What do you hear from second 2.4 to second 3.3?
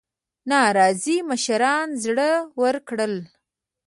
ورکړل.